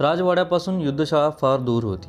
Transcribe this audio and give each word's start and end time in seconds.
राजवाड्यापासून 0.00 0.80
युद्धशाळा 0.80 1.30
फार 1.30 1.60
दूर 1.60 1.84
होती. 1.84 2.08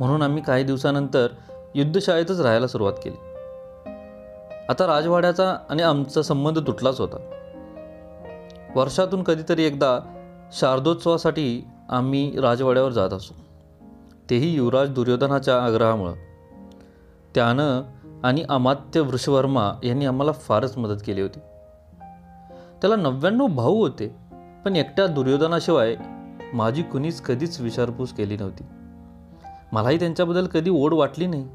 म्हणून 0.00 0.22
आम्ही 0.22 0.42
काही 0.42 0.64
दिवसानंतर 0.64 1.28
युद्धशाळेतच 1.74 2.40
राहायला 2.40 2.66
सुरुवात 2.66 2.92
केली. 2.92 3.16
आता 4.68 4.86
राजवाड्याचा 4.86 5.56
आणि 5.68 5.82
आमचा 5.82 6.22
संबंध 6.22 6.58
तुटलाच 6.58 7.00
होता. 7.00 7.16
वर्षातून 8.76 9.22
कधीतरी 9.22 9.64
एकदा 9.64 9.98
शारदोत्सवासाठी 10.52 11.66
आम्ही 11.88 12.40
राजवाड्यावर 12.40 12.90
जात 12.90 13.10
असू. 13.10 13.34
तेही 14.30 14.54
युवराज 14.54 14.90
दुर्योधनाच्या 14.90 15.64
आग्रहामुळं. 15.64 16.12
त्यानं 17.34 17.82
आणि 18.22 18.44
अमात्य 18.48 19.00
वृषवर्मा 19.00 19.72
यांनी 19.84 20.06
आम्हाला 20.06 20.32
फारच 20.32 20.78
मदत 20.78 21.00
केली 21.06 21.20
होती. 21.20 21.38
त्याला 22.80 22.96
नव्याण्णव 22.96 23.46
भाऊ 23.46 23.76
होते 23.76 24.16
पण 24.64 24.76
एकट्या 24.76 25.06
दुर्योधनाशिवाय 25.06 25.96
माझी 26.52 26.82
कुणीच 26.82 27.20
कधीच 27.20 27.60
विचारपूस 27.60 28.12
केली 28.12 28.36
नव्हती. 28.36 28.64
मलाही 29.72 29.98
त्यांच्याबद्दल 29.98 30.46
कधी 30.46 30.70
ओढ 30.70 30.94
वाटली 30.94 31.26
नाही. 31.26 31.48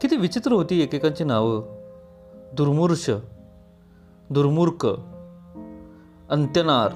किती 0.00 0.16
विचित्र 0.16 0.52
होती 0.52 0.82
एकेकांची 0.82 1.24
नावं. 1.24 1.62
दुर्मूर्ष 2.52 3.10
दुर्मूर्ख 4.30 4.86
अंत्यनार. 6.30 6.92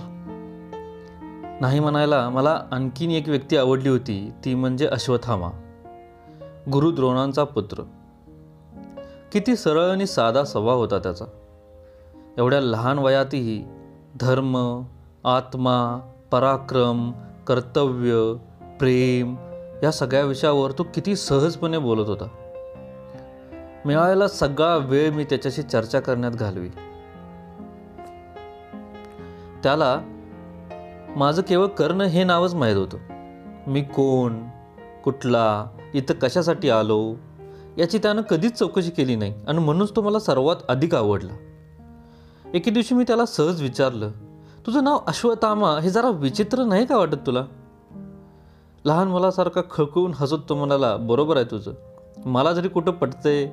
नाही 1.60 1.80
म्हणायला 1.80 2.28
मला 2.28 2.62
आणखीन 2.70 3.10
एक 3.10 3.28
व्यक्ती 3.28 3.56
आवडली 3.56 3.88
होती 3.88 4.32
ती 4.44 4.54
म्हणजे 4.54 4.86
अश्वथामा 4.86 5.48
गुरु 6.72 6.90
द्रोणांचा 6.90 7.44
पुत्र. 7.44 7.82
किती 9.32 9.56
सरळ 9.56 9.90
आणि 9.90 10.06
साधा 10.06 10.44
स्वभाव 10.44 10.78
होता 10.78 10.98
त्याचा. 10.98 11.24
एवढ्या 12.38 12.60
लहान 12.60 12.98
वयातही 12.98 13.64
धर्म 14.20 14.82
आत्मा 15.24 16.12
पराक्रम 16.30 17.12
कर्तव्य 17.46 18.34
प्रेम 18.78 19.36
या 19.82 19.90
सगळ्या 19.90 20.24
विषयावर 20.24 20.70
तो 20.70 20.82
किती 20.82 21.16
सहजपणे 21.16 21.78
बोलत 21.78 22.08
होता. 22.08 22.28
मिळालेला 23.84 24.28
सगळा 24.28 24.76
वेळ 24.76 25.10
मी 25.10 25.24
त्याच्याशी 25.24 25.62
चर्चा 25.62 26.00
करण्यात 26.00 26.32
घालवी. 26.32 26.68
त्याला 29.62 30.00
माझं 31.16 31.42
केवळ 31.42 31.66
कर्ण 31.66 32.00
हे 32.00 32.24
नावच 32.24 32.54
माहीत 32.54 32.76
होतं. 32.76 32.98
मी 33.66 33.82
कोण 33.82 34.42
कुठला 35.04 35.66
इथं 35.94 36.14
कशासाठी 36.14 36.70
आलो 36.70 37.14
याची 37.78 37.98
त्यानं 37.98 38.22
कधीच 38.22 38.52
चौकशी 38.52 38.90
केली 38.90 39.16
नाही 39.16 39.34
आणि 39.48 39.58
म्हणूनच 39.58 39.96
तो 39.96 40.02
मला 40.02 40.18
सर्वात 40.18 40.56
अधिक 40.68 40.94
आवडला. 40.94 41.32
एके 42.54 42.70
दिवशी 42.70 42.94
मी 42.94 43.04
त्याला 43.06 43.26
सहज 43.26 43.62
विचारलं 43.62 44.10
तुझं 44.66 44.84
नाव 44.84 44.98
अश्वतामा 45.06 45.78
हे 45.80 45.90
जरा 45.90 46.08
विचित्र 46.08 46.64
नाही 46.64 46.86
का 46.86 46.96
वाटत 46.96 47.16
तुला? 47.26 47.44
लहान 48.84 49.08
मुलासारखा 49.08 49.60
खळकवून 49.70 50.12
हसत 50.14 50.48
तो 50.48 50.54
म्हणाला 50.54 50.96
बरोबर 50.96 51.36
आहे 51.36 51.44
तुझं. 51.44 51.72
मला 52.24 52.52
जरी 52.52 52.68
कुठं 52.68 52.92
पटतंय 52.92 53.48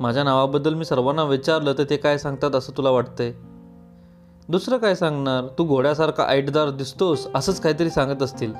माझ्या 0.00 0.24
नावाबद्दल 0.24 0.74
मी 0.74 0.84
सर्वांना 0.84 1.24
विचारलं 1.24 1.72
तर 1.78 1.84
ते 1.90 1.96
काय 1.96 2.18
सांगतात 2.18 2.56
असं 2.56 2.76
तुला 2.76 2.90
वाटतंय? 2.90 3.32
दुसरं 4.48 4.76
काय 4.76 4.94
सांगणार? 4.94 5.48
तू 5.58 5.64
घोड्यासारखा 5.64 6.22
ऐटदार 6.22 6.70
दिसतोस 6.70 7.28
असंच 7.34 7.60
काहीतरी 7.60 7.90
सांगत 7.90 8.22
असतील. 8.22 8.54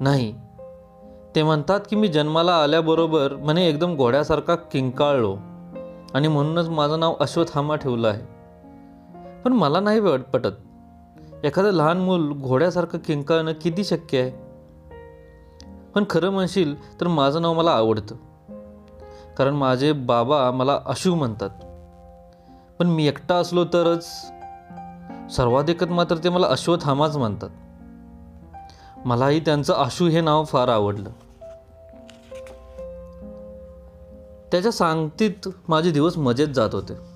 नाही. 0.00 0.34
ते 1.34 1.42
म्हणतात 1.42 1.80
की 1.90 1.96
मी 1.96 2.08
जन्माला 2.08 2.52
आल्याबरोबर 2.52 3.36
म्हणे 3.36 3.68
एकदम 3.68 3.96
घोड्यासारखा 3.96 4.54
किंकाळलो 4.54 5.36
आणि 6.14 6.28
म्हणूनच 6.28 6.68
माझं 6.68 7.00
नाव 7.00 7.14
अश्वथामा 7.20 7.76
ठेवलं 7.76 8.08
आहे. 8.08 8.40
पण 9.44 9.52
मला 9.52 9.80
नाही 9.80 10.00
वाट 10.00 10.20
पटत. 10.20 10.52
एखादं 11.44 11.70
लहान 11.70 11.98
मूल 11.98 12.32
घोड्यासारखं 12.32 12.98
किंकाळणं 12.98 13.52
किती 13.52 13.84
शक्य 13.84 14.20
आहे? 14.20 14.30
पण 15.94 16.04
खरं 16.10 16.30
म्हणशील 16.30 17.00
तर 17.00 17.08
माझं 17.08 17.42
नाव 17.42 17.54
मला 17.54 17.70
आवडतं. 17.70 18.14
कारण 19.36 19.54
माझे 19.54 19.92
बाबा 19.92 20.50
मला 20.50 20.80
अशू 20.86 21.14
म्हणतात. 21.14 21.50
पण 22.78 22.86
मी 22.86 23.08
एकटा 23.08 23.34
असलो 23.34 23.64
तरच 23.64 24.04
सर्वाधिकत 25.36 25.84
मात्र 25.84 26.16
ते 26.16 26.28
मला 26.28 26.46
अश्वथामाच 26.46 27.16
म्हणतात. 27.16 27.50
मलाही 29.06 29.40
त्यांचं 29.40 29.74
आशू 29.74 30.08
हे 30.08 30.20
नाव 30.20 30.44
फार 30.44 30.68
आवडलं. 30.68 31.10
त्याच्या 34.52 34.72
सांगतीत 34.72 35.48
माझे 35.68 35.90
दिवस 35.90 36.18
मजेत 36.18 36.48
जात 36.48 36.70
होते. 36.72 37.09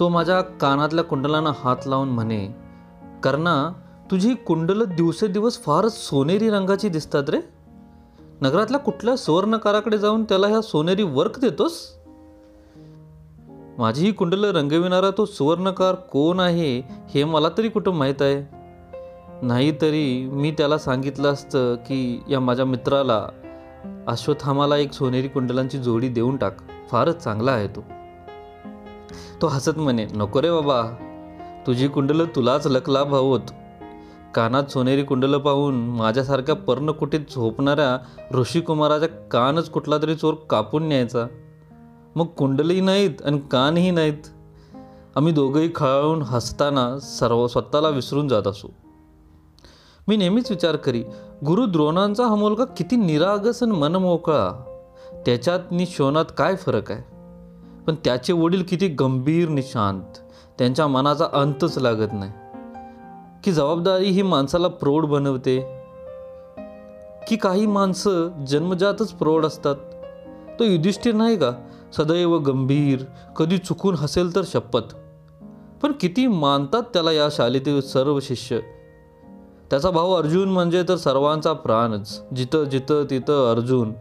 तो 0.00 0.08
माझ्या 0.08 0.40
कानातल्या 0.40 1.04
कुंडलांना 1.04 1.52
हात 1.64 1.76
लावून 1.86 2.08
म्हणे 2.08 2.48
कर्णा 3.22 3.72
तुझी 4.10 4.34
कुंडलं 4.34 4.84
दिवसेदिवस 4.96 5.62
फारच 5.62 5.92
सोनेरी 5.92 6.50
रंगाची 6.50 6.88
दिसतात 6.88 7.30
रे. 7.30 7.38
नगरातल्या 8.40 8.80
कुठल्या 8.80 9.16
सुवर्णकाराकडे 9.16 9.98
जाऊन 9.98 10.24
त्याला 10.24 10.46
ह्या 10.46 10.60
सोनेरी 10.60 11.02
वर्क 11.02 11.38
देतोस? 11.38 11.94
माझी 13.78 14.06
ही 14.06 14.12
कुंडलं 14.12 14.52
रंगविणारा 14.52 15.10
तो 15.18 15.24
सुवर्णकार 15.24 15.94
कोण 15.94 16.40
आहे 16.40 16.82
हे 17.14 17.24
मला 17.24 17.48
तरी 17.58 17.68
कुठं 17.68 17.90
माहीत 17.90 18.22
आहे. 18.22 18.56
नाहीतरी 19.42 20.28
मी 20.32 20.50
त्याला 20.50 20.78
सांगितलं 20.78 21.32
असतं 21.32 21.74
की 21.74 22.22
या 22.28 22.40
माझ्या 22.40 22.64
मित्राला 22.64 23.28
अश्वत्थामाला 24.06 24.76
एक 24.76 24.92
सोनेरी 24.92 25.28
कुंडलांची 25.28 25.78
जोडी 25.78 26.08
देऊन 26.08 26.36
टाक. 26.36 26.56
फारच 26.90 27.16
चांगला 27.16 27.50
आहे 27.50 27.68
तो. 27.68 27.84
तो 29.42 29.46
हसत 29.46 29.70
म्हणे 29.76 30.06
नको 30.14 30.42
रे 30.42 30.50
बाबा 30.50 30.82
तुझी 31.66 31.88
कुंडलं 31.88 32.24
तुलाच 32.24 32.66
लकलाभ 32.66 33.14
हवत 33.14 33.50
कानात 34.34 34.64
सोनेरी 34.64 35.02
कुंडलं 35.02 35.38
पाहून 35.38 35.74
माझ्यासारख्या 35.74 36.54
पर्णकुटीत 36.54 37.20
झोपणाऱ्या 37.20 37.98
ऋषिकुमाराच्या 38.34 39.08
कानच 39.08 39.70
कुठला 39.70 39.98
तरी 39.98 40.14
चोर 40.14 40.34
कापून 40.34 40.88
न्यायचा. 40.88 41.26
मग 42.16 42.26
कुंडलही 42.26 42.80
नाहीत 42.80 43.10
आणि 43.24 43.38
कानही 43.38 43.90
नाहीत. 43.90 44.26
आम्ही 45.16 45.32
दोघंही 45.32 45.70
खळाळून 45.74 46.22
हसताना 46.22 46.98
सर्व 46.98 47.46
स्वतःला 47.46 47.88
विसरून 47.88 48.28
जात 48.28 48.46
असू. 48.46 48.68
मी 50.08 50.16
नेहमीच 50.16 50.50
विचार 50.50 50.76
करी 50.76 51.04
गुरु 51.46 51.66
द्रोणांचा 51.66 52.26
हा 52.26 52.34
मुलगा 52.34 52.64
किती 52.64 52.96
निरागस 52.96 53.62
आणि 53.62 53.72
मनमोकळा. 53.72 54.64
त्याच्यात 55.26 55.60
नि 55.70 55.86
शोनात 55.86 56.24
काय 56.38 56.56
फरक 56.56 56.90
आहे? 56.92 57.17
पण 57.88 57.94
त्याचे 57.94 58.32
वडील 58.32 58.62
किती 58.68 58.88
गंभीर 58.88 59.48
निशांत. 59.48 60.02
त्यांच्या 60.58 60.86
मनाचा 60.86 61.26
अंतच 61.32 61.78
लागत 61.78 62.08
नाही. 62.12 62.32
की 63.44 63.52
जबाबदारी 63.52 64.10
ही 64.10 64.22
माणसाला 64.22 64.68
प्रौढ 64.68 65.06
बनवते? 65.06 65.82
की 67.28 67.36
काही 67.36 67.66
माणसं 67.66 68.44
जन्मजातच 68.44 69.12
प्रौढ 69.12 69.46
असतात? 69.46 69.74
तो 70.58 70.64
युधिष्ठिर 70.64 71.14
नाही 71.14 71.36
का? 71.36 71.52
सदैव 71.96 72.38
गंभीर 72.38 73.04
कधी 73.36 73.58
चुकून 73.58 73.94
हसेल 73.94 74.34
तर 74.34 74.42
शपथ. 74.46 74.94
पण 75.82 75.92
किती 76.00 76.26
मानतात 76.26 76.82
त्याला 76.82 77.12
या 77.12 77.28
शालेतील 77.30 77.80
सर्व 77.80 78.20
शिष्य? 78.20 78.58
त्याचा 79.70 79.90
भाऊ 79.90 80.12
अर्जुन 80.12 80.48
म्हणजे 80.48 80.82
तर 80.88 80.96
सर्वांचा 80.96 81.52
प्राणच. 81.52 82.22
जिथं 82.36 82.64
जिथं 82.64 83.04
तिथं 83.10 83.50
अर्जुन. 83.50 83.92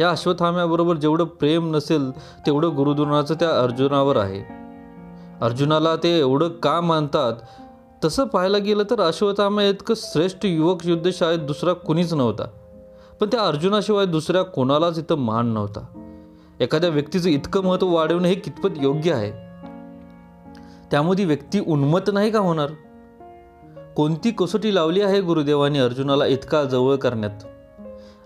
या 0.00 0.10
अश्वत्थाम्याबरोबर 0.10 0.96
जेवढं 0.96 1.24
प्रेम 1.24 1.76
नसेल 1.76 2.10
तेवढं 2.46 2.76
गुरुद्रोणाचं 2.76 3.34
त्या 3.34 3.60
अर्जुनावर 3.60 4.16
आहे. 4.16 4.58
अर्जुनाला 5.40 5.96
ते 5.96 6.18
एवढं 6.18 6.48
का 6.48 6.80
मानतात? 6.80 7.32
तसं 8.04 8.24
पाहायला 8.24 8.58
गेलं 8.58 8.82
तर 8.90 9.00
अश्वत्थामा 9.00 9.62
इतकं 9.62 9.94
श्रेष्ठ 9.96 10.38
युवक 10.44 10.86
युद्धशाळेत 10.86 11.38
दुसरा 11.38 11.72
कुणीच 11.72 12.14
नव्हता. 12.14 12.44
पण 13.20 13.26
त्या 13.26 13.40
अर्जुनाशिवाय 13.40 14.06
दुसऱ्या 14.06 14.42
कोणालाच 14.42 14.98
इथं 14.98 15.14
मान 15.14 15.46
नव्हता. 15.46 15.80
एखाद्या 16.60 16.90
व्यक्तीचं 16.90 17.30
इतकं 17.30 17.64
महत्त्व 17.64 17.88
वाढवणं 17.88 18.28
हे 18.28 18.34
कितपत 18.34 18.68
योग्य 18.80 19.12
आहे? 19.12 19.30
त्यामध्ये 20.90 21.24
व्यक्ती 21.24 21.60
उन्मत 21.60 22.10
नाही 22.12 22.30
का 22.30 22.38
होणार? 22.38 22.70
कोणती 23.96 24.30
कसोटी 24.30 24.74
लावली 24.74 25.00
आहे 25.00 25.20
गुरुदेवाने 25.20 25.78
अर्जुनाला 25.78 26.26
इतका 26.26 26.64
जवळ 26.64 26.96
करण्यात? 26.96 27.57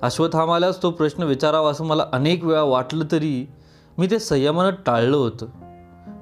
अश्वथामालाच 0.03 0.83
तो 0.83 0.91
प्रश्न 0.91 1.23
विचारावा 1.23 1.71
असं 1.71 1.85
मला 1.85 2.07
अनेक 2.13 2.45
वेळा 2.45 2.63
वाटलं 2.63 3.05
तरी 3.13 3.47
मी 3.99 4.07
ते 4.07 4.19
संयमानं 4.19 4.71
टाळलं 4.87 5.17
होतं. 5.17 5.47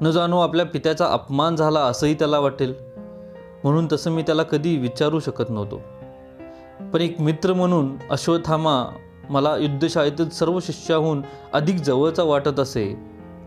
न 0.00 0.10
जाणो 0.10 0.40
आपल्या 0.40 0.66
पित्याचा 0.66 1.06
अपमान 1.06 1.56
झाला 1.56 1.80
असंही 1.80 2.14
त्याला 2.14 2.38
वाटेल. 2.38 2.74
म्हणून 3.64 3.88
तसं 3.92 4.10
मी 4.10 4.22
त्याला 4.22 4.42
कधी 4.42 4.76
विचारू 4.76 5.20
शकत 5.20 5.44
नव्हतो. 5.48 5.80
पण 6.92 7.00
एक 7.00 7.20
मित्र 7.20 7.52
म्हणून 7.52 7.96
अश्वत्थामा 8.10 8.96
मला 9.30 9.56
युद्धशाळेतील 9.56 10.28
सर्व 10.28 10.60
शिष्याहून 10.60 11.22
अधिक 11.52 11.76
जवळचा 11.76 12.22
वाटत 12.22 12.60
असे 12.60 13.00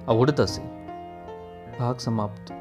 आवडत 0.07 0.39
असे. 0.39 0.61
भाग 1.79 1.93
समाप्त. 1.93 2.53